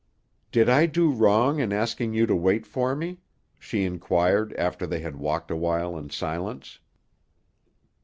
"Did 0.51 0.67
I 0.67 0.87
do 0.87 1.11
wrong 1.11 1.59
in 1.59 1.71
asking 1.71 2.15
you 2.15 2.25
to 2.25 2.35
wait 2.35 2.65
for 2.65 2.95
me?" 2.95 3.19
she 3.59 3.83
inquired, 3.83 4.51
after 4.53 4.87
they 4.87 5.01
had 5.01 5.15
walked 5.17 5.51
awhile 5.51 5.95
in 5.95 6.09
silence. 6.09 6.79